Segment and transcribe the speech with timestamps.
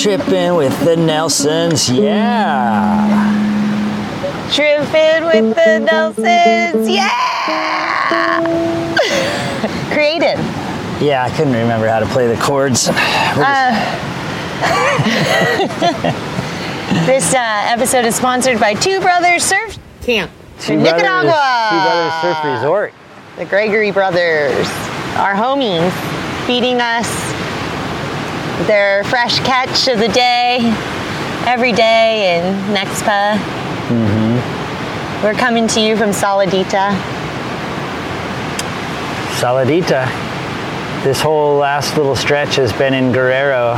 [0.00, 3.36] tripping with the Nelsons, yeah.
[4.50, 8.40] Tripping with the Nelsons, yeah!
[9.92, 10.38] Creative.
[11.02, 12.88] Yeah, I couldn't remember how to play the chords.
[12.88, 12.94] We're
[17.06, 20.30] This uh, episode is sponsored by Two Brothers Surf Camp
[20.60, 21.68] Two in Brothers- Nicaragua.
[21.70, 22.94] Two Brothers Surf Resort.
[23.36, 24.66] The Gregory brothers,
[25.16, 25.92] our homies,
[26.46, 27.29] feeding us
[28.66, 30.58] their fresh catch of the day
[31.46, 33.36] every day in Nexpa.
[33.88, 35.24] Mm-hmm.
[35.24, 36.96] We're coming to you from Saladita.
[39.38, 40.06] Saladita.
[41.02, 43.74] This whole last little stretch has been in Guerrero,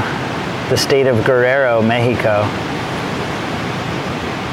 [0.71, 2.43] the state of Guerrero, Mexico.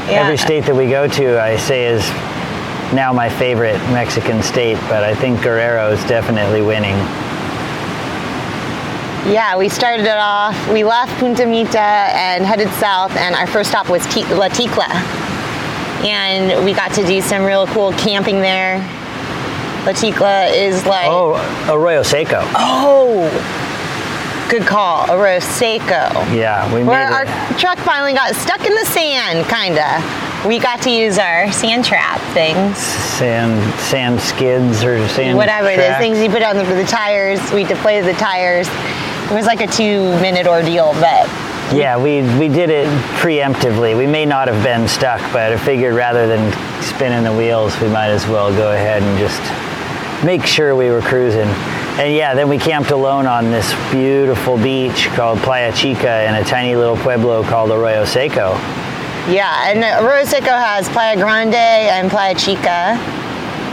[0.07, 0.21] Yeah.
[0.23, 2.01] Every state that we go to, I say, is
[2.93, 6.95] now my favorite Mexican state, but I think Guerrero is definitely winning.
[9.29, 10.55] Yeah, we started it off.
[10.71, 14.89] We left Punta Mita and headed south, and our first stop was La Ticla.
[16.03, 18.77] And we got to do some real cool camping there.
[19.85, 21.35] La Ticla is like, Oh,
[21.69, 22.41] Arroyo Seco.
[22.55, 23.29] oh,
[24.49, 26.09] good call, Arroyo Seco.
[26.33, 27.27] Yeah, we made Where it.
[27.29, 30.47] our truck finally got stuck in the sand, kinda.
[30.47, 35.37] We got to use our sand trap things, sand, sand skids or sand.
[35.37, 37.39] whatever those things you put on the, the tires.
[37.51, 38.67] We deflated the tires.
[39.29, 41.27] It was like a two-minute ordeal, but
[41.71, 42.87] Yeah, we we did it
[43.21, 43.95] preemptively.
[43.95, 47.87] We may not have been stuck, but I figured rather than spinning the wheels, we
[47.89, 49.39] might as well go ahead and just
[50.25, 51.47] make sure we were cruising.
[51.99, 56.43] And yeah, then we camped alone on this beautiful beach called Playa Chica in a
[56.43, 58.53] tiny little pueblo called Arroyo Seco.
[59.29, 62.97] Yeah, and Arroyo Seco has Playa Grande and Playa Chica.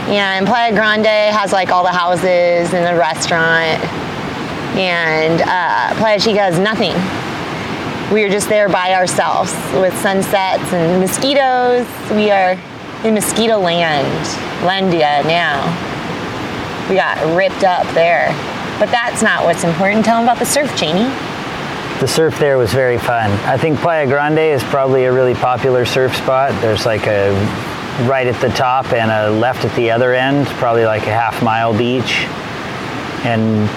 [0.07, 3.81] Yeah, and Playa Grande has like all the houses and the restaurant.
[4.77, 6.93] And uh, Playa Chica has nothing.
[8.13, 11.87] We are just there by ourselves with sunsets and mosquitoes.
[12.11, 12.51] We are
[13.03, 14.07] in mosquito land,
[14.61, 15.65] Landia now.
[16.89, 18.29] We got ripped up there.
[18.79, 20.05] But that's not what's important.
[20.05, 21.09] Tell them about the surf, Janie.
[21.99, 23.31] The surf there was very fun.
[23.47, 26.51] I think Playa Grande is probably a really popular surf spot.
[26.61, 27.33] There's like a
[28.07, 31.41] right at the top and a left at the other end, probably like a half
[31.41, 32.25] mile beach.
[33.25, 33.67] And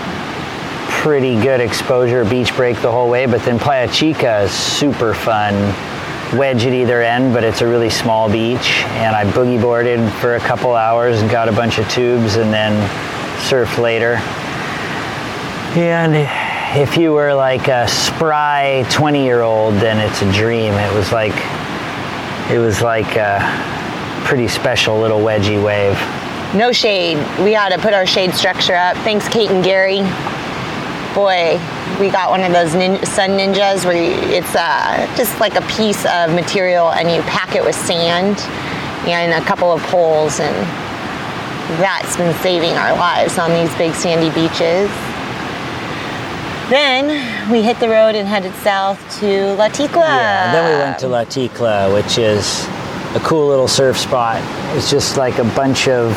[1.00, 3.24] pretty good exposure, beach break the whole way.
[3.24, 5.54] But then Playa Chica is super fun.
[6.36, 8.84] Wedge at either end, but it's a really small beach.
[9.00, 12.52] And I boogie boarded for a couple hours and got a bunch of tubes and
[12.52, 12.72] then
[13.48, 14.16] surfed later.
[15.74, 16.14] And
[16.78, 20.74] if you were like a spry 20 year old, then it's a dream.
[20.74, 21.34] It was like,
[22.50, 23.40] it was like a
[24.26, 25.98] pretty special little wedgie wave.
[26.54, 27.16] No shade.
[27.42, 28.98] We had to put our shade structure up.
[28.98, 30.02] Thanks, Kate and Gary.
[31.14, 31.58] Boy,
[31.98, 35.62] we got one of those nin- sun ninjas where you, it's uh, just like a
[35.62, 38.38] piece of material and you pack it with sand
[39.08, 40.54] and a couple of poles, and
[41.80, 44.88] that's been saving our lives on these big sandy beaches.
[46.70, 50.06] Then we hit the road and headed south to La Ticla.
[50.06, 52.64] Yeah, then we went to La Ticla, which is
[53.16, 54.40] a cool little surf spot.
[54.76, 56.12] It's just like a bunch of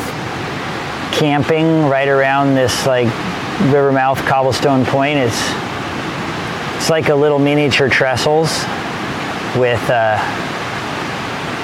[1.12, 3.08] camping right around this like
[3.70, 5.18] Rivermouth cobblestone point.
[5.18, 5.40] It's
[6.76, 8.50] it's like a little miniature trestles
[9.56, 10.18] with uh,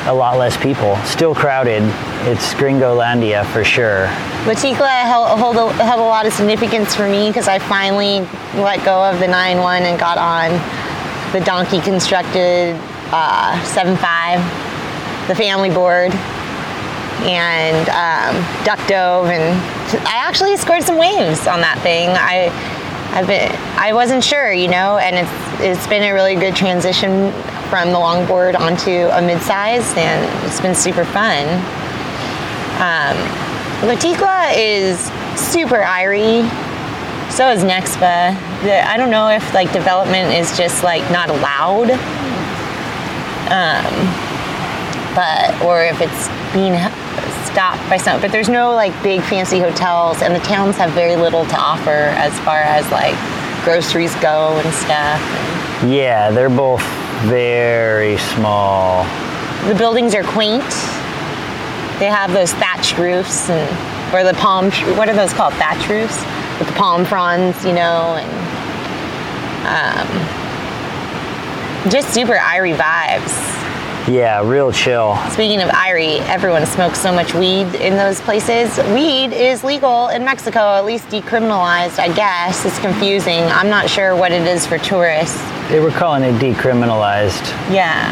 [0.07, 0.97] a lot less people.
[1.05, 1.83] Still crowded.
[2.27, 4.05] It's Gringolandia for sure.
[4.47, 8.21] La Ticla held, held, a, held a lot of significance for me because I finally
[8.55, 10.53] let go of the 9-1 and got on
[11.33, 12.77] the donkey constructed
[13.13, 16.13] uh, 7.5, the family board,
[17.23, 19.59] and um, duck dove, and
[20.07, 22.09] I actually scored some waves on that thing.
[22.11, 22.51] I,
[23.13, 27.33] I've been, I wasn't sure, you know, and it's it's been a really good transition
[27.69, 31.47] from the longboard onto a mid-size, and it's been super fun.
[32.81, 33.17] Um,
[33.87, 34.99] La Ticla is
[35.39, 36.49] super irie.
[37.31, 38.35] So is Nexpa.
[38.63, 41.91] The, I don't know if like development is just like not allowed,
[43.51, 43.95] um,
[45.15, 46.75] but or if it's being
[47.47, 48.21] stopped by some.
[48.21, 51.91] But there's no like big fancy hotels, and the towns have very little to offer
[51.91, 53.15] as far as like
[53.65, 55.21] groceries go and stuff.
[55.87, 56.83] Yeah, they're both
[57.25, 59.05] very small.
[59.69, 60.65] The buildings are quaint.
[61.99, 64.71] They have those thatched roofs and or the palm.
[64.97, 65.55] What are those called?
[65.55, 66.17] Thatch roofs
[66.59, 68.31] with the palm fronds, you know, and
[69.67, 70.09] um,
[71.91, 73.60] just super irie vibes.
[74.09, 75.17] Yeah, real chill.
[75.31, 78.77] Speaking of Irie, everyone smokes so much weed in those places.
[78.95, 82.65] Weed is legal in Mexico, at least decriminalized, I guess.
[82.65, 83.43] It's confusing.
[83.45, 85.41] I'm not sure what it is for tourists.
[85.69, 88.11] They were calling it decriminalized, Yeah.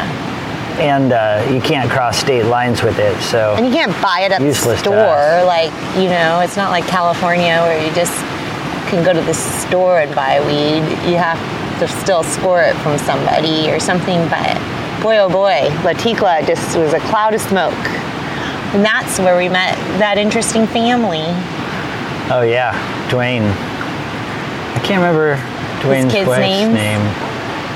[0.79, 3.19] and uh, you can't cross state lines with it.
[3.23, 5.43] So And you can't buy it at the store.
[5.43, 8.13] Like, you know, it's not like California where you just
[8.89, 10.85] can go to the store and buy weed.
[11.09, 11.37] You have
[11.79, 14.19] to still score it from somebody or something.
[14.29, 14.55] But
[15.01, 17.73] boy, oh boy, La Ticla just was a cloud of smoke.
[18.73, 21.23] And that's where we met that interesting family.
[22.31, 22.73] Oh yeah,
[23.09, 23.49] Dwayne.
[24.75, 25.37] I can't remember
[25.81, 26.73] Dwayne's kids' wife's names?
[26.73, 27.01] name.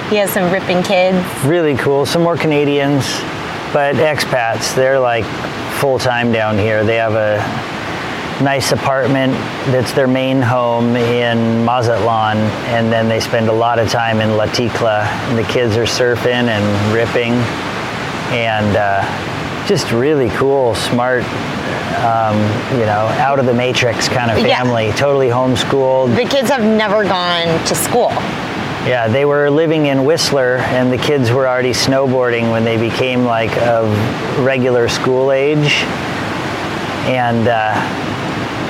[0.09, 1.25] He has some ripping kids.
[1.45, 2.05] Really cool.
[2.05, 3.05] Some more Canadians,
[3.73, 4.75] but expats.
[4.75, 5.25] They're like
[5.79, 6.83] full time down here.
[6.83, 7.41] They have a
[8.41, 9.33] nice apartment
[9.71, 12.37] that's their main home in Mazatlan,
[12.73, 15.03] and then they spend a lot of time in La Ticla.
[15.29, 17.33] And the kids are surfing and ripping,
[18.33, 21.23] and uh, just really cool, smart.
[22.03, 22.35] Um,
[22.77, 24.57] you know, out of the matrix kind of Yeah.
[24.57, 26.15] family, totally homeschooled.
[26.17, 28.09] The kids have never gone to school.
[28.85, 33.23] Yeah, they were living in Whistler, and the kids were already snowboarding when they became
[33.23, 33.87] like of
[34.39, 35.83] regular school age,
[37.07, 37.73] and uh,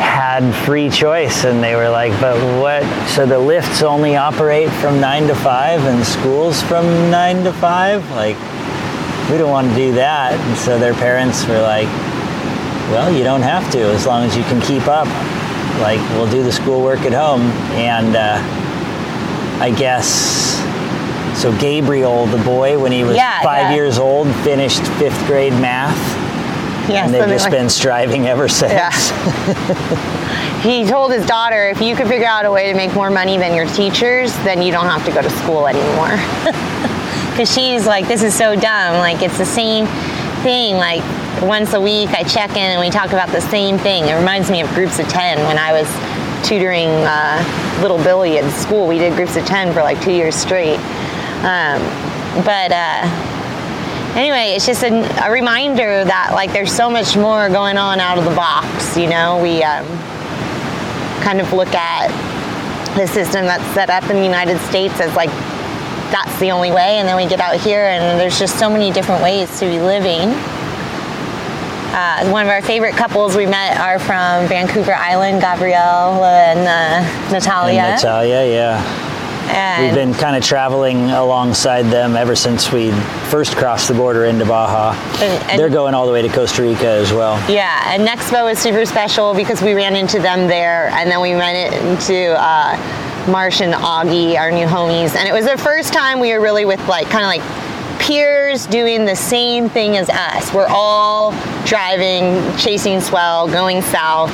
[0.04, 1.46] had free choice.
[1.46, 2.84] And they were like, "But what?
[3.10, 8.00] So the lifts only operate from nine to five, and schools from nine to five?
[8.12, 8.38] Like,
[9.32, 11.88] we don't want to do that." And so their parents were like,
[12.92, 15.08] "Well, you don't have to, as long as you can keep up.
[15.82, 17.42] Like, we'll do the schoolwork at home."
[17.74, 18.38] And uh,
[19.64, 20.62] I guess.
[21.42, 23.74] So Gabriel, the boy, when he was Yeah, five yeah.
[23.74, 25.98] years old, finished fifth grade math,
[26.90, 28.74] Yeah, and they've just like- been striving ever since.
[28.74, 28.92] Yeah.
[30.64, 33.38] He told his daughter, if you could figure out a way to make more money
[33.38, 36.18] than your teachers, then you don't have to go to school anymore.
[37.34, 39.00] Because she's like, this is so dumb.
[39.00, 39.88] Like, it's the same
[40.44, 40.76] thing.
[40.76, 41.02] Like,
[41.42, 44.06] once a week I check in and we talk about the same thing.
[44.06, 45.88] It reminds me of groups of 10 when I was
[46.48, 48.86] tutoring uh, little Billy at school.
[48.88, 50.78] We did groups of 10 for like two years straight.
[51.42, 51.82] Um,
[52.46, 53.33] but, uh,
[54.16, 58.18] anyway, it's just a, a reminder that like there's so much more going on out
[58.18, 58.98] of the box.
[58.98, 59.86] You know, we um,
[61.22, 62.10] kind of look at
[62.96, 65.30] the system that's set up in the United States as like
[66.12, 68.92] that's the only way, and then we get out here and there's just so many
[68.92, 70.30] different ways to be living.
[71.94, 77.32] Uh, one of our favorite couples we met are from Vancouver Island, Gabrielle and uh,
[77.32, 77.82] Natalia.
[77.82, 79.13] And Natalia, yeah.
[79.50, 82.92] And- We've been kind of traveling alongside them ever since we
[83.30, 84.96] first crossed the border into Baja.
[85.22, 87.40] And- and- They're going all the way to Costa Rica as well.
[87.50, 91.34] Yeah, and Nexpa is super special because we ran into them there, and then we
[91.34, 92.78] ran into uh,
[93.28, 96.66] Marsh and Augie, our new homies, and it was the first time we were really
[96.66, 100.54] with like kind of like peers doing the same thing as us.
[100.54, 101.32] We're all
[101.66, 104.32] driving, chasing swell, going south.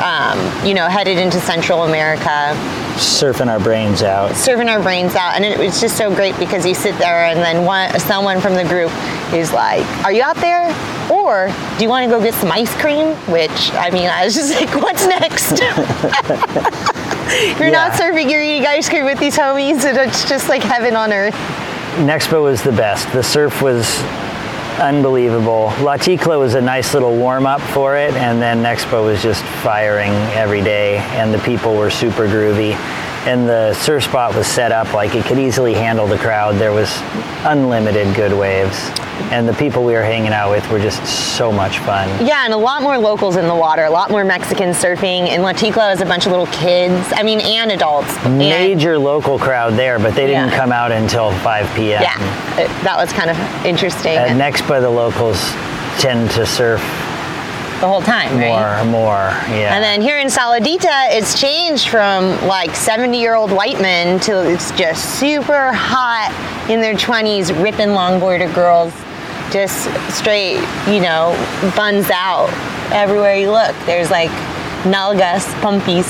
[0.00, 2.54] Um, you know, headed into Central America,
[3.00, 4.32] Surfing our brains out.
[4.32, 7.38] Surfing our brains out, and it was just so great because you sit there, and
[7.38, 8.92] then one, someone from the group
[9.32, 10.68] is like, "Are you out there?"
[11.10, 11.48] Or
[11.78, 13.14] do you want to go get some ice cream?
[13.32, 15.60] Which I mean, I was just like, "What's next?"
[17.58, 20.94] you're not surfing, you're eating ice cream with these homies, and it's just like heaven
[20.94, 21.34] on earth.
[21.96, 23.10] Nexpa was the best.
[23.14, 23.86] The surf was
[24.78, 25.72] unbelievable.
[25.82, 29.42] La Ticla was a nice little warm up for it, and then Nexpa was just
[29.62, 32.74] firing every day, and the people were super groovy.
[33.26, 36.56] And the surf spot was set up like it could easily handle the crowd.
[36.56, 36.90] There was
[37.44, 38.90] unlimited good waves,
[39.30, 41.04] and the people we were hanging out with were just
[41.36, 42.08] so much fun.
[42.24, 45.28] Yeah, and a lot more locals in the water, a lot more Mexicans surfing.
[45.28, 47.06] And La Ticla is a bunch of little kids.
[47.14, 48.14] I mean, and adults.
[48.24, 50.56] And- Major local crowd there, but they didn't Yeah.
[50.58, 52.02] come out until 5 p.m.
[52.02, 54.16] yeah, it- that was kind of interesting.
[54.16, 55.40] At Nexpa, the locals
[55.98, 56.80] tend to surf
[57.80, 58.84] the whole time, right?
[58.84, 59.30] more, more.
[59.56, 59.74] Yeah.
[59.74, 64.50] And then here in Saladita, it's changed from like 70 year old white men to
[64.50, 66.30] it's just super hot
[66.68, 68.92] in their 20s, ripping longboarder girls,
[69.50, 71.34] just straight, you know,
[71.76, 72.48] buns out
[72.92, 73.74] everywhere you look.
[73.86, 74.30] There's like
[74.84, 76.08] nalgas, pumpies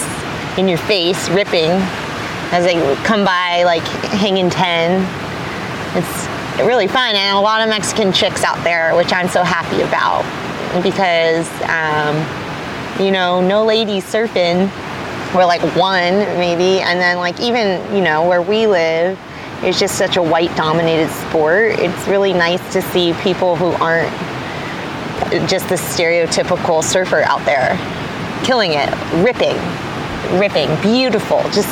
[0.58, 1.70] in your face, ripping
[2.52, 5.00] as they come by, like hanging 10.
[5.96, 6.26] It's
[6.64, 10.24] really fun, and a lot of Mexican chicks out there, which I'm so happy about
[10.82, 12.16] because, um,
[13.04, 14.70] you know, no ladies surfing.
[15.34, 19.18] We're like one maybe, and then like even you know where we live,
[19.62, 21.78] it's just such a white-dominated sport.
[21.78, 24.10] It's really nice to see people who aren't
[25.48, 27.76] just the stereotypical surfer out there,
[28.44, 28.88] killing it,
[29.22, 29.56] ripping,
[30.38, 31.68] ripping, beautiful, just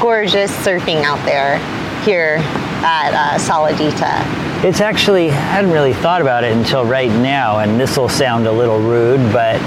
[0.00, 1.58] gorgeous surfing out there
[2.02, 2.38] here
[2.84, 4.64] at uh, Saladita.
[4.64, 8.46] It's actually, I hadn't really thought about it until right now, and this will sound
[8.46, 9.60] a little rude, but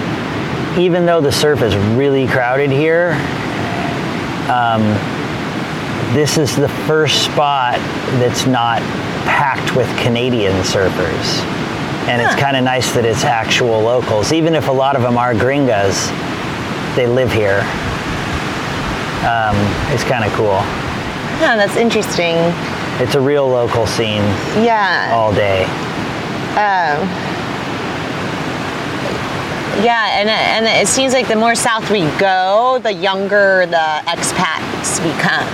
[0.78, 3.12] even though the surf is really crowded here,
[4.50, 4.82] um,
[6.16, 7.76] this is the first spot
[8.20, 8.80] that's not
[9.28, 11.44] packed with Canadian surfers.
[12.08, 14.32] And it's kind of nice that it's actual locals.
[14.32, 16.08] Even if a lot of them are gringas,
[16.96, 17.60] they live here.
[19.28, 19.58] Um,
[19.92, 20.62] it's kind of cool.
[21.42, 22.36] Yeah, that's interesting.
[23.04, 24.24] It's a real local scene
[24.64, 25.12] Yeah.
[25.14, 25.66] all day.
[26.56, 27.10] Um,
[29.84, 35.04] Yeah, and and it seems like the more south we go, the younger the expats
[35.04, 35.46] become.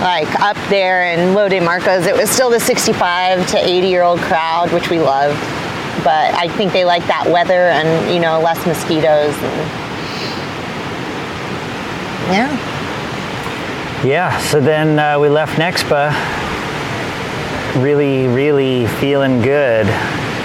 [0.00, 4.02] Like up there in Lo de Marcos, it was still the 65 to 80 year
[4.02, 5.38] old crowd, which we loved.
[6.04, 9.34] But I think they like that weather and you know less mosquitoes.
[9.34, 9.88] And,
[12.30, 14.04] yeah.
[14.04, 16.12] Yeah, so then uh, we left Nexpa
[17.82, 19.86] really, really feeling good.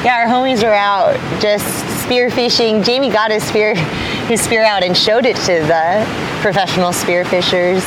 [0.03, 1.65] Yeah, our homies were out just
[2.03, 2.81] spear fishing.
[2.81, 3.75] Jamie got his spear,
[4.27, 6.05] his spear out and showed it to the
[6.41, 7.83] professional spear fishers.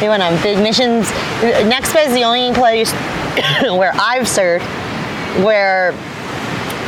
[0.00, 1.06] They went on big missions.
[1.40, 2.90] Nexpa is the only place
[3.62, 4.64] where I've surfed
[5.44, 5.92] where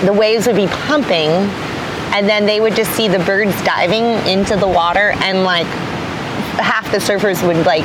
[0.04, 1.28] the waves would be pumping,
[2.14, 5.66] and then they would just see the birds diving into the water, and like
[6.58, 7.84] half the surfers would like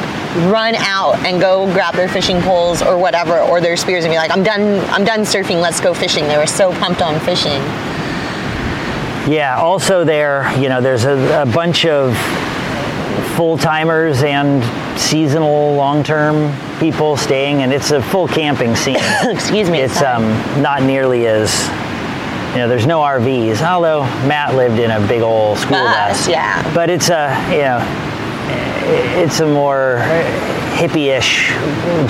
[0.52, 4.18] run out and go grab their fishing poles or whatever or their spears and be
[4.18, 7.62] like i'm done i'm done surfing let's go fishing they were so pumped on fishing
[9.28, 12.16] Yeah, also there, you know, there's a, a bunch of
[13.38, 14.64] full timers and
[15.00, 18.98] seasonal long term people staying, and it's a full camping scene.
[19.30, 20.24] excuse me it's um,
[20.60, 21.54] not nearly as,
[22.54, 26.28] you know, there's no RVs, although Matt lived in a big old school Bus, bus.
[26.28, 26.74] yeah.
[26.74, 30.00] But it's a, you know, it's a more
[30.78, 31.50] hippie-ish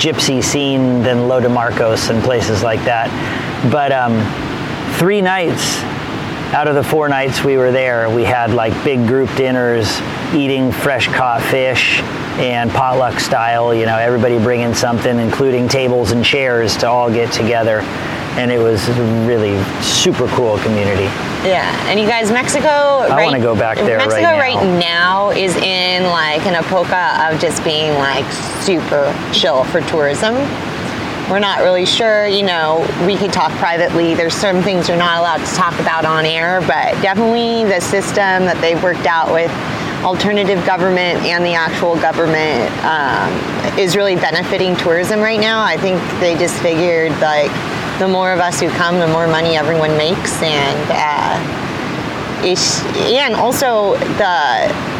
[0.00, 3.10] gypsy scene than Lo de Marcos and places like that.
[3.70, 4.14] But um,
[4.98, 5.82] three nights
[6.52, 10.00] out of the four nights we were there, we had like big group dinners,
[10.34, 12.00] eating fresh caught fish
[12.38, 13.74] and potluck style.
[13.74, 17.80] You know, everybody bringing something, including tables and chairs to all get together.
[18.38, 18.88] And it was
[19.26, 21.04] really super cool community.
[21.44, 24.38] yeah and you guys mexico I wanna go back there right mexico now.
[24.38, 28.24] right now is in like an epocha of just being like
[28.62, 30.34] super chill for tourism
[31.30, 34.14] we're not really sure you know we could talk privately.
[34.14, 38.44] There's some things you're not allowed to talk about on air but definitely the system
[38.46, 39.50] that they've worked out with
[40.04, 45.62] alternative government and the actual government um, is really benefiting tourism right now.
[45.62, 47.50] I think they just figured like
[47.98, 51.64] the more of us who come the more money everyone makes and uh,
[52.44, 54.97] and also the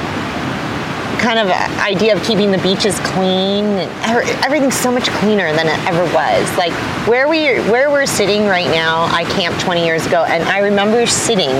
[1.18, 1.48] kind of
[1.80, 3.64] idea of keeping the beaches clean.
[4.04, 6.56] Every- Everything's so much cleaner than it ever was.
[6.56, 6.72] Like
[7.06, 11.06] where we where we're sitting right now, I camped 20 years ago, and I remember
[11.06, 11.50] sitting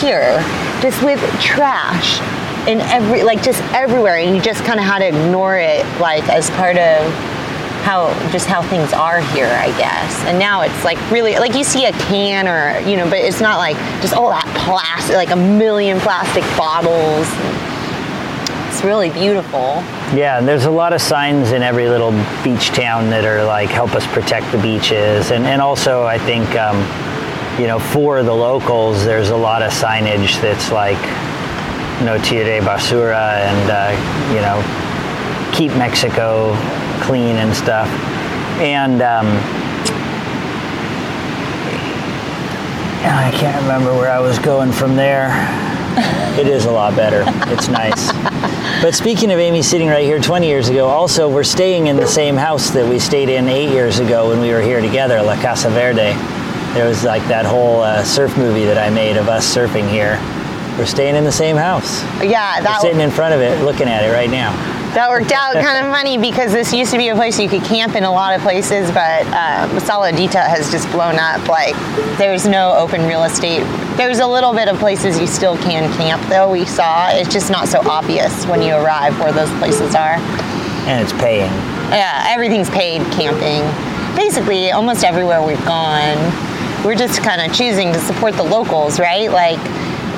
[0.00, 0.38] here
[0.80, 2.20] just with trash
[2.68, 6.28] in every like just everywhere, and you just kind of had to ignore it, like
[6.28, 7.12] as part of
[7.84, 10.20] how just how things are here, I guess.
[10.26, 13.40] And now it's like really like you see a can or you know, but it's
[13.40, 17.26] not like just all that plastic, like a million plastic bottles.
[18.80, 19.84] It's really beautiful.
[20.16, 23.94] Yeah, there's a lot of signs in every little beach town that are like help
[23.94, 26.80] us protect the beaches, and and also I think um,
[27.60, 30.96] you know for the locals there's a lot of signage that's like
[32.00, 34.56] no tire basura and uh, you know
[35.52, 36.56] keep Mexico
[37.02, 37.86] clean and stuff,
[38.62, 39.02] and.
[39.02, 39.26] Um,
[43.02, 45.28] I can't remember where I was going from there.
[46.38, 47.24] It is a lot better.
[47.52, 48.12] It's nice.
[48.82, 52.06] But speaking of Amy sitting right here 20 years ago, also we're staying in the
[52.06, 55.40] same house that we stayed in eight years ago when we were here together, La
[55.40, 56.14] Casa Verde.
[56.74, 60.18] There was like that whole uh, surf movie that I made of us surfing here.
[60.78, 62.02] We're staying in the same house.
[62.22, 64.79] Yeah, that We're sitting in front of it, looking at it right now.
[64.94, 67.62] That worked out kind of funny because this used to be a place you could
[67.62, 71.46] camp in a lot of places, but um, Saladita has just blown up.
[71.48, 71.74] Like
[72.18, 73.62] there's no open real estate.
[73.96, 76.50] There's a little bit of places you still can camp though.
[76.50, 80.16] We saw it's just not so obvious when you arrive where those places are.
[80.88, 81.50] And it's paying.
[81.90, 83.62] Yeah, everything's paid camping.
[84.16, 86.18] Basically, almost everywhere we've gone,
[86.84, 89.30] we're just kind of choosing to support the locals, right?
[89.30, 89.58] Like,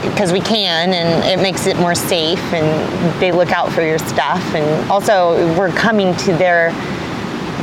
[0.02, 3.98] because we can, and it makes it more safe, and they look out for your
[3.98, 6.72] stuff, and also we're coming to their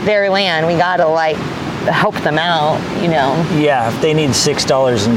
[0.06, 0.66] their land.
[0.66, 1.36] We gotta like
[1.86, 5.10] help them out, you know, Yeah, if they need $6.25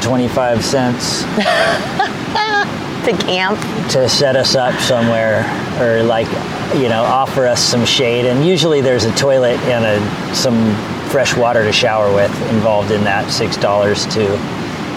[3.04, 3.58] to camp.
[3.90, 5.42] to set us up somewhere
[5.80, 6.28] or like
[6.76, 10.72] you know offer us some shade and usually there's a toilet and a some
[11.10, 14.28] fresh water to shower with involved in that six dollars too.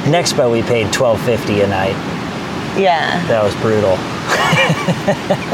[0.06, 1.96] Nexpa we paid twelve fifty a night.
[2.78, 3.26] Yeah.
[3.28, 3.98] That was brutal.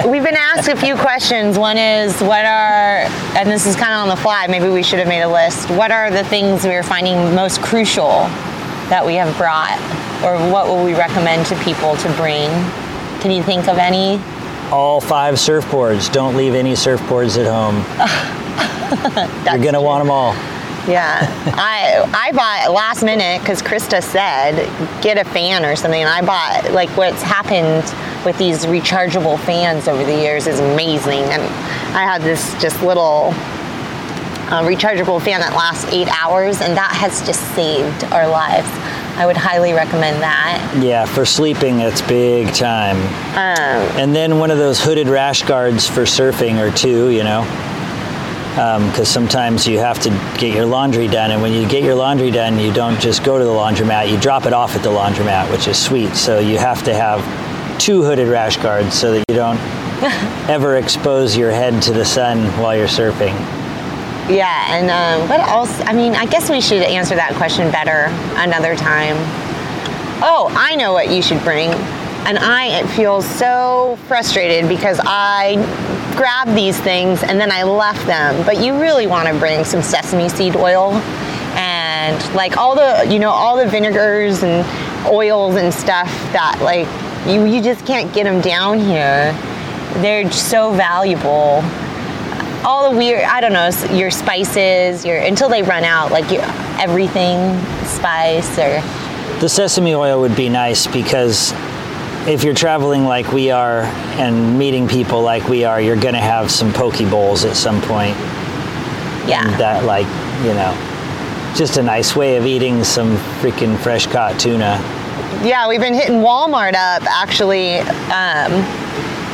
[0.12, 1.58] We've been asked a few questions.
[1.58, 3.06] One is, what are,
[3.38, 5.70] and this is kind of on the fly, maybe we should have made a list.
[5.70, 8.10] What are the things we are finding most crucial
[8.90, 9.78] that we have brought?
[10.24, 12.50] Or what will we recommend to people to bring?
[13.22, 14.22] Can you think of any?
[14.72, 16.12] All five surfboards.
[16.12, 17.86] Don't leave any surfboards at home.
[19.46, 20.34] You're gonna want them all.
[20.88, 24.56] Yeah, I I bought last minute because Krista said
[25.02, 27.84] get a fan or something, and I bought like what's happened
[28.26, 31.42] with these rechargeable fans over the years is amazing, and
[31.96, 33.34] I had this just little
[34.50, 38.68] uh, rechargeable fan that lasts eight hours, and that has just saved our lives.
[39.18, 40.80] I would highly recommend that.
[40.82, 42.98] Yeah, for sleeping, it's big time.
[43.36, 47.44] Um, And then one of those hooded rash guards for surfing or two, you know,
[48.52, 52.32] because sometimes you have to get your laundry done, and when you get your laundry
[52.32, 55.50] done, you don't just go to the laundromat; you drop it off at the laundromat,
[55.52, 56.16] which is sweet.
[56.16, 57.22] So you have to have
[57.80, 59.58] two hooded rash guards so that you don't
[60.50, 63.34] ever expose your head to the sun while you're surfing.
[64.30, 65.80] Yeah, and um, what else?
[65.82, 68.08] I mean, I guess we should answer that question better
[68.40, 69.16] another time.
[70.24, 71.72] Oh, I know what you should bring.
[72.24, 75.56] And I feel so frustrated because I
[76.16, 78.46] grabbed these things and then I left them.
[78.46, 80.94] But you really want to bring some sesame seed oil
[81.56, 84.66] and like all the, you know, all the vinegars and
[85.08, 86.88] oils and stuff that like
[87.28, 89.34] you, you just can't get them down here.
[90.02, 91.64] They're so valuable
[92.64, 96.44] all the weird i don't know your spices your until they run out like your,
[96.80, 98.80] everything spice or
[99.40, 101.54] The sesame oil would be nice because
[102.28, 103.82] if you're traveling like we are
[104.20, 107.82] and meeting people like we are, you're going to have some poke bowls at some
[107.82, 108.16] point.
[109.28, 110.06] yeah That, like,
[110.46, 110.74] you know,
[111.56, 114.80] just a nice way of eating some freaking fresh caught tuna.
[115.44, 118.52] yeah we've been hitting walmart up actually um,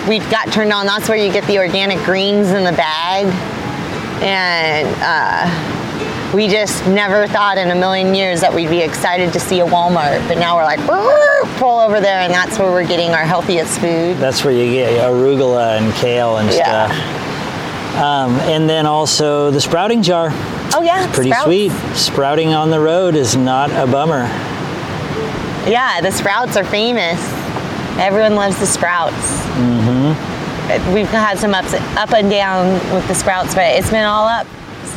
[0.07, 3.25] we got turned on that's where you get the organic greens in the bag
[4.23, 5.76] and uh,
[6.33, 9.65] we just never thought in a million years that we'd be excited to see a
[9.65, 10.79] walmart but now we're like
[11.57, 15.01] pull over there and that's where we're getting our healthiest food That's where you get
[15.03, 16.87] arugula and kale and Yeah.
[16.89, 17.23] stuff.
[17.97, 20.29] Um, and then also the sprouting jar.
[20.75, 21.45] oh yeah Pretty sprouts.
[21.45, 21.71] sweet.
[21.95, 24.23] Sprouting on the road is not a bummer.
[25.67, 27.19] Yeah, the sprouts are famous.
[27.97, 29.15] Everyone loves the sprouts.
[29.57, 30.93] Mm-hmm.
[30.93, 34.45] We've had some ups, up and down with the sprouts, but it's been all up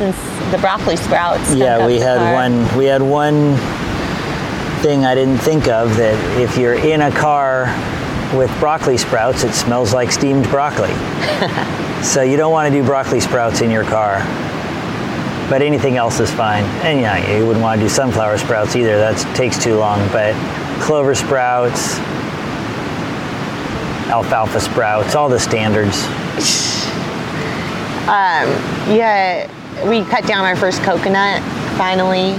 [0.01, 1.53] since the broccoli sprouts.
[1.53, 2.33] Yeah, we had car.
[2.33, 2.75] one.
[2.77, 3.55] We had one
[4.81, 7.65] thing I didn't think of that if you're in a car
[8.35, 10.91] with broccoli sprouts, it smells like steamed broccoli.
[12.03, 14.17] so you don't want to do broccoli sprouts in your car.
[15.51, 16.63] But anything else is fine.
[16.83, 18.97] And yeah, you wouldn't want to do sunflower sprouts either.
[18.97, 19.99] That takes too long.
[20.07, 20.33] But
[20.81, 21.99] clover sprouts,
[24.09, 26.07] alfalfa sprouts, all the standards.
[28.01, 28.49] Um,
[28.89, 29.47] yeah,
[29.85, 31.41] we cut down our first coconut
[31.77, 32.33] finally.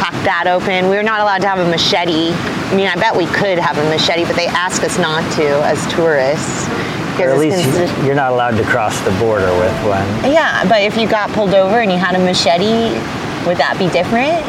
[0.00, 0.88] Hacked that open.
[0.88, 2.32] We were not allowed to have a machete.
[2.32, 5.46] I mean, I bet we could have a machete, but they asked us not to
[5.66, 6.68] as tourists.
[7.20, 10.32] Or at least considered- you're not allowed to cross the border with one.
[10.32, 12.96] Yeah, but if you got pulled over and you had a machete,
[13.46, 14.40] would that be different?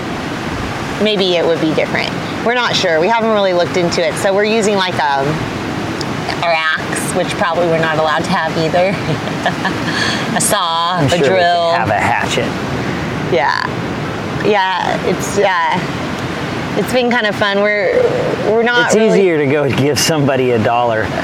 [1.04, 2.10] Maybe it would be different.
[2.46, 3.02] We're not sure.
[3.02, 4.13] We haven't really looked into it.
[4.15, 5.26] So we're using like a
[6.46, 8.89] our axe, which probably we're not allowed to have either.
[10.38, 11.71] a saw, I'm a sure we drill.
[11.74, 12.45] have a hatchet.
[13.34, 13.65] yeah,
[14.45, 14.97] yeah.
[15.08, 17.62] It's uh, it's been kind of fun.
[17.62, 18.02] We're
[18.52, 18.88] we're not.
[18.88, 21.06] It's really, easier to go give somebody a dollar.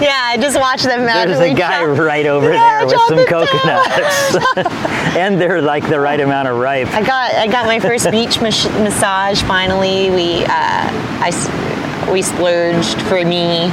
[0.00, 1.04] Yeah, I just watch them.
[1.04, 4.36] There's a guy chop- right over Yeah, there with some coconuts,
[5.16, 6.88] and they're like the right amount of ripe.
[6.88, 10.10] I got I got my first beach mas- massage finally.
[10.10, 11.30] We uh, I
[12.12, 13.70] we splurged for me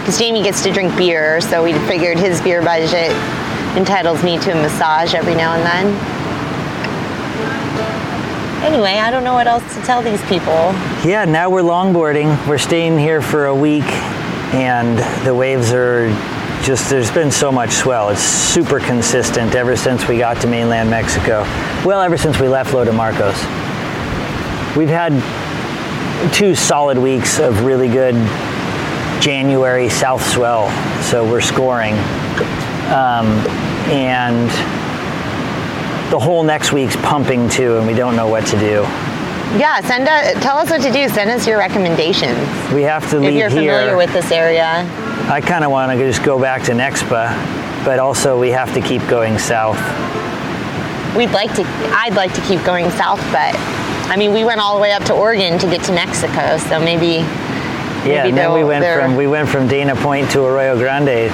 [0.00, 3.10] because Jamie gets to drink beer, so we figured his beer budget
[3.76, 6.16] entitles me to a massage every now and then.
[8.64, 10.72] Anyway, I don't know what else to tell these people.
[11.04, 12.48] Yeah, now we're longboarding.
[12.48, 13.84] We're staying here for a week,
[14.54, 16.08] and the waves are
[16.62, 18.08] just, there's been so much swell.
[18.10, 21.42] It's super consistent ever since we got to mainland Mexico.
[21.84, 23.36] Well, ever since we left Lo de Marcos.
[24.76, 25.12] We've had
[26.32, 28.14] two solid weeks of really good
[29.20, 30.70] January south swell,
[31.02, 31.94] so we're scoring.
[32.92, 33.26] Um,
[33.90, 34.50] and
[36.12, 38.82] the whole next week's pumping too, and we don't know what to do.
[39.58, 41.08] Yeah, send us, tell us what to do.
[41.08, 42.38] Send us your recommendations
[42.72, 43.46] We have to leave here.
[43.46, 43.72] if you're here.
[43.78, 44.84] familiar with this area.
[45.28, 48.80] I kind of want to just go back to Nexpa but also we have to
[48.80, 49.78] keep going south.
[51.16, 51.62] We'd like to.
[51.94, 53.54] I'd like to keep going south, but
[54.08, 56.78] I mean, we went all the way up to Oregon to get to Mexico, so
[56.78, 57.24] maybe.
[58.06, 61.30] Yeah, maybe and then we went from we went from Dana Point to Arroyo Grande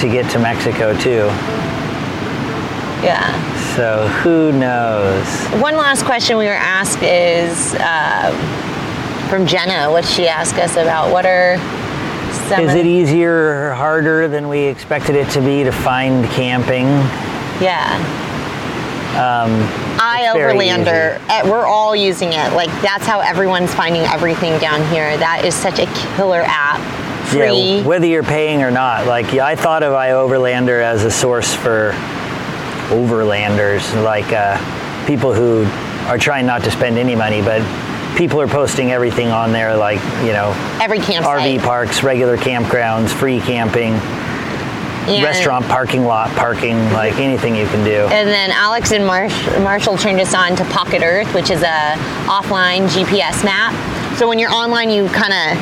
[0.00, 1.26] to get to Mexico too.
[3.02, 3.74] Yeah.
[3.74, 5.26] So who knows?
[5.60, 8.30] One last question we were asked is uh,
[9.28, 9.90] from Jenna.
[9.90, 11.10] What she asked us about?
[11.10, 11.56] What are
[12.48, 12.60] some?
[12.60, 16.86] Is it easier or harder than we expected it to be to find camping?
[17.60, 17.98] Yeah.
[19.14, 21.20] iOverlander.
[21.28, 22.52] uh, We're all using it.
[22.52, 25.16] Like that's how everyone's finding everything down here.
[25.16, 26.80] That is such a killer app.
[27.28, 27.78] Free.
[27.78, 29.06] Yeah, whether you're paying or not.
[29.06, 31.92] Like I thought of iOverlander as a source for
[32.90, 34.58] overlanders, like uh,
[35.06, 35.64] people who
[36.08, 37.62] are trying not to spend any money, but
[38.16, 41.60] people are posting everything on there, like you know, Every campsite.
[41.60, 43.92] RV parks, regular campgrounds, free camping,
[45.08, 48.06] And- restaurant parking lot parking, like anything you can do.
[48.12, 51.94] And then Alex and Marsh, Marshall turned us on to Pocket Earth, which is a
[52.26, 53.72] offline GPS map.
[54.18, 55.58] So when you're online, you kind of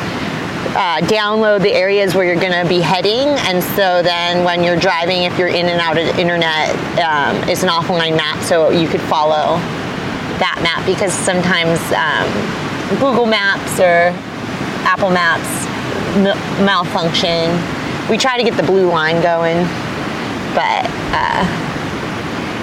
[0.76, 4.76] uh, download the areas where you're going to be heading, and so then when you're
[4.76, 6.68] driving, if you're in and out of the internet,
[7.00, 9.56] um, it's an offline map, so you could follow
[10.38, 12.28] that map because sometimes um,
[13.00, 14.12] Google Maps or
[14.86, 15.48] Apple Maps
[16.16, 17.56] m- malfunction.
[18.10, 19.62] We try to get the blue line going,
[20.52, 21.46] but uh,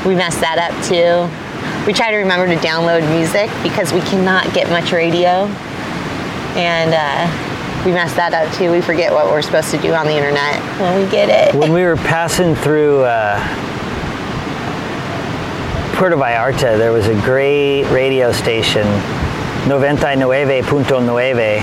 [0.05, 1.25] we messed that up too.
[1.87, 5.47] We try to remember to download music because we cannot get much radio,
[6.59, 7.29] and uh,
[7.85, 8.71] we messed that up too.
[8.71, 11.55] We forget what we're supposed to do on the internet when we get it.
[11.55, 13.39] when we were passing through uh,
[15.95, 18.85] Puerto Vallarta, there was a great radio station,
[19.63, 21.61] 99.9,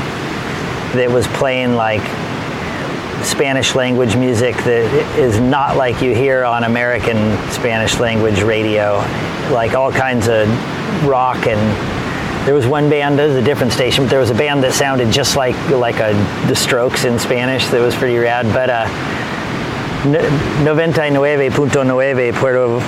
[0.95, 2.03] that was playing like
[3.23, 7.17] Spanish language music that is not like you hear on American
[7.51, 8.97] Spanish language radio,
[9.53, 10.49] like all kinds of
[11.07, 11.61] rock and
[12.47, 14.75] there was one band, it was a different station, but there was a band that
[14.75, 16.13] sounded just like like a
[16.47, 18.53] The Strokes in Spanish that was pretty rad.
[18.53, 18.87] But uh,
[20.05, 22.81] 99.9 Puerto,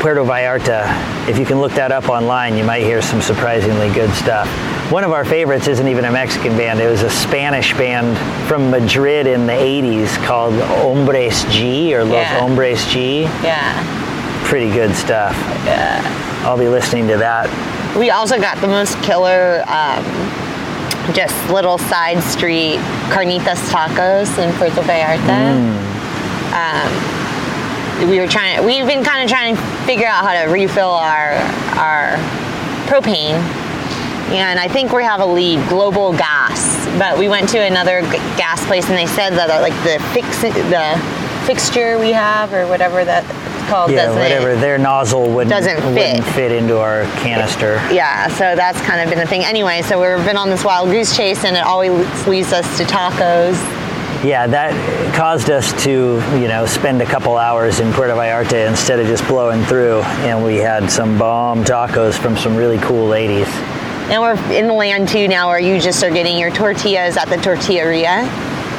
[0.00, 0.84] Puerto Vallarta.
[1.28, 4.48] If you can look that up online, you might hear some surprisingly good stuff.
[4.90, 6.80] One of our favorites isn't even a Mexican band.
[6.80, 8.16] It was a Spanish band
[8.48, 12.38] from Madrid in the 80s called Hombres G or Los Yeah.
[12.40, 13.22] Hombres G.
[13.42, 14.42] Yeah.
[14.44, 15.34] Pretty good stuff.
[15.66, 16.00] Yeah.
[16.44, 17.48] I'll be listening to that.
[17.96, 20.04] We also got the most killer, um,
[21.12, 22.78] just little side street
[23.10, 25.52] carnitas tacos in Puerto Vallarta.
[26.54, 27.17] Um,
[28.06, 28.64] we were trying.
[28.64, 31.32] We've been kind of trying to figure out how to refill our
[31.78, 32.16] our
[32.86, 33.38] propane,
[34.32, 36.76] and I think we have a lead, Global Gas.
[36.98, 40.42] But we went to another g- gas place, and they said that like the fix
[40.42, 43.26] the fixture we have or whatever that's
[43.70, 44.54] called Yeah, doesn't whatever.
[44.56, 46.34] Their nozzle wouldn't, Doesn't wouldn't fit.
[46.34, 47.76] fit into our canister.
[47.92, 49.44] yeah, so that's kind of been the thing.
[49.44, 51.90] Anyway, so we've been on this wild goose chase, and it always
[52.26, 53.56] leads us to tacos.
[54.24, 58.98] Yeah, that caused us to, you know, spend a couple hours in Puerto Vallarta instead
[58.98, 60.00] of just blowing through.
[60.26, 63.46] And we had some bomb tacos from some really cool ladies.
[64.10, 67.28] And we're in the land too now, where you just are getting your tortillas at
[67.28, 68.22] the tortilleria.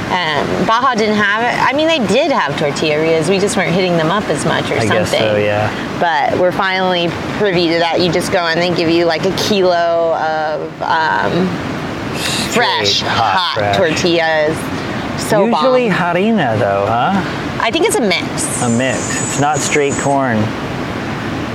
[0.09, 1.55] Um, Baja didn't have it.
[1.63, 3.29] I mean, they did have tortillerias.
[3.29, 4.95] We just weren't hitting them up as much or I something.
[4.97, 5.69] guess so, yeah.
[5.99, 8.01] But we're finally privy to that.
[8.01, 11.47] You just go and they give you like a kilo of um,
[12.51, 13.77] fresh, Straight, hot, fresh.
[13.77, 14.57] tortillas.
[15.19, 15.97] So Usually bomb.
[15.97, 17.11] harina, though, huh?
[17.61, 18.61] I think it's a mix.
[18.63, 18.97] A mix.
[19.21, 20.37] It's not straight corn.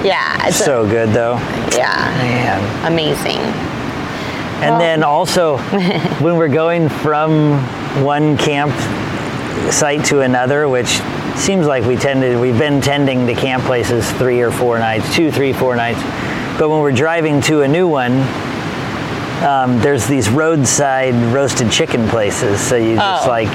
[0.04, 1.36] Yeah, it's a- So good, though.
[1.76, 2.92] yeah, Man.
[2.92, 3.38] amazing.
[4.62, 5.56] And Well- then also,
[6.20, 7.58] when we're going from
[8.04, 8.72] one camp
[9.72, 11.00] site to another, which
[11.36, 15.32] seems like we tended, we've been tending to camp places three or four nights, two,
[15.32, 16.00] three, four nights.
[16.58, 18.12] But when we're driving to a new one,
[19.44, 22.60] um, there's these roadside roasted chicken places.
[22.60, 23.30] So you just Oh.
[23.30, 23.48] like,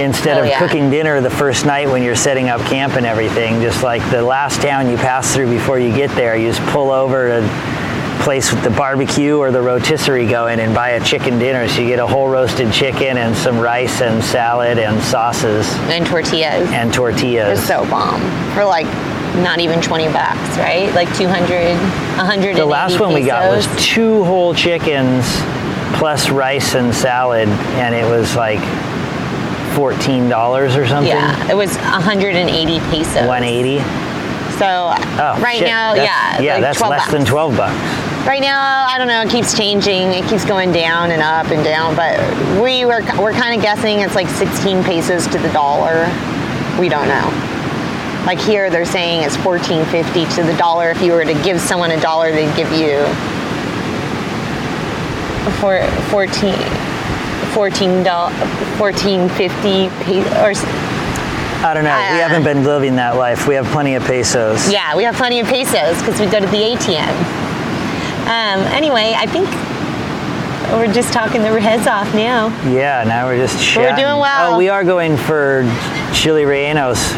[0.00, 0.58] instead Oh, of yeah.
[0.58, 4.22] cooking dinner the first night when you're setting up camp and everything, just like the
[4.22, 7.80] last town you pass through before you get there, you just pull over to
[8.24, 11.66] place with the barbecue or the rotisserie going and buy a chicken dinner.
[11.68, 16.04] So you get a whole roasted chicken and some rice and salad and sauces And
[16.06, 16.68] tortillas.
[16.70, 17.58] and tortillas.
[17.60, 18.20] It's so bomb
[18.54, 18.84] for like
[19.36, 20.92] not even 20 bucks, right?
[20.94, 22.56] Like 200, 100.
[22.56, 25.24] the last one we got was two whole chickens
[25.98, 28.60] plus rice and salad, and it was like
[29.74, 31.12] fourteen dollars or something.
[31.12, 33.26] Yeah, it was 180 pesos.
[33.26, 33.78] One eighty.
[34.58, 35.66] So Oh, right shit.
[35.68, 37.74] now, That's- yeah, yeah, like that's 12 less than twelve bucks.
[38.26, 39.22] Right now, I don't know.
[39.22, 40.12] It keeps changing.
[40.12, 41.96] It keeps going down and up and down.
[41.96, 42.20] But
[42.60, 46.04] we were we're kind of guessing it's like 16 pesos to the dollar.
[46.78, 47.30] We don't know.
[48.26, 50.90] Like here, they're saying it's fourteen fifty to the dollar.
[50.90, 53.04] If you were to give someone a dollar, they'd give you
[55.60, 55.80] for
[56.10, 56.54] 14
[57.52, 60.52] 14 1450 or
[61.62, 61.90] I don't know.
[61.90, 63.46] we Uh, haven't been living that life.
[63.46, 64.70] We have plenty of pesos.
[64.70, 67.08] yeah we have plenty of pesos because we go to the atm
[68.30, 69.48] um, anyway i think
[70.72, 74.54] we're just talking their heads off now Yeah, now we're just We're doing well.
[74.54, 75.64] Oh, we are going for
[76.14, 77.12] chili rellenos.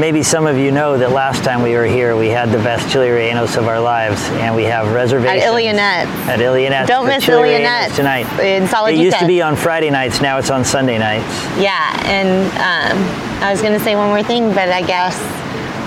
[0.00, 2.90] Maybe some of you know that last time we were here, we had the best
[2.90, 6.28] chili rellenos of our lives, and we have reservations at Ilianette's.
[6.28, 8.24] At Ilianette's Don't miss chili tonight.
[8.40, 10.22] in It used to be on Friday nights.
[10.22, 11.26] Now it's on Sunday nights.
[11.60, 12.98] yeah and um,
[13.42, 15.16] i was going to say one more thing but i guess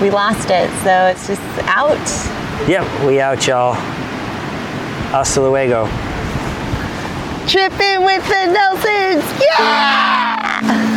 [0.00, 1.98] we lost it so it's just out
[2.68, 3.74] Yep, we out, y'all.
[5.10, 5.86] Hasta luego.
[7.48, 10.90] tripping with the nelsons yeah